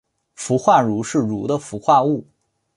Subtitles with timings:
[0.33, 2.25] 氟化铷是铷的氟化物。